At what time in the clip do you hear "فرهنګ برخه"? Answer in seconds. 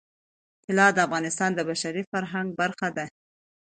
2.11-2.87